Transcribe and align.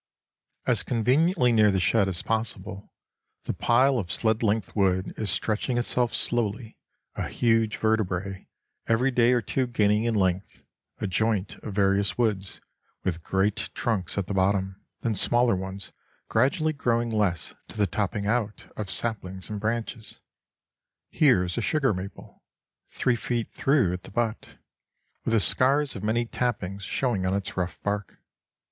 As 0.65 0.81
conveniently 0.81 1.51
near 1.51 1.69
the 1.69 1.79
shed 1.79 2.07
as 2.07 2.23
possible, 2.23 2.91
the 3.43 3.53
pile 3.53 3.99
of 3.99 4.11
sled 4.11 4.41
length 4.41 4.75
wood 4.75 5.13
is 5.15 5.29
stretching 5.29 5.77
itself 5.77 6.11
slowly, 6.11 6.75
a 7.13 7.27
huge 7.27 7.77
vertebrate, 7.77 8.47
every 8.87 9.11
day 9.11 9.31
or 9.31 9.43
two 9.43 9.67
gaining 9.67 10.05
in 10.05 10.15
length; 10.15 10.63
a 10.99 11.05
joint 11.05 11.57
of 11.57 11.75
various 11.75 12.17
woods, 12.17 12.59
with 13.03 13.21
great 13.21 13.69
trunks 13.75 14.17
at 14.17 14.25
the 14.25 14.33
bottom, 14.33 14.83
then 15.01 15.13
smaller 15.13 15.55
ones, 15.55 15.91
gradually 16.29 16.73
growing 16.73 17.11
less 17.11 17.53
to 17.67 17.77
the 17.77 17.85
topping 17.85 18.25
out 18.25 18.73
of 18.75 18.89
saplings 18.89 19.51
and 19.51 19.59
branches. 19.59 20.17
Here 21.11 21.43
is 21.43 21.59
a 21.59 21.61
sugar 21.61 21.93
maple, 21.93 22.41
three 22.89 23.15
feet 23.15 23.53
through 23.53 23.93
at 23.93 24.01
the 24.01 24.09
butt, 24.09 24.57
with 25.25 25.33
the 25.35 25.39
scars 25.39 25.95
of 25.95 26.01
many 26.03 26.25
tappings 26.25 26.81
showing 26.81 27.23
on 27.23 27.35
its 27.35 27.55
rough 27.55 27.79
bark. 27.83 28.17